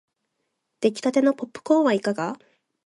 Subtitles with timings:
[0.79, 2.35] できたてのポップコーンはいかが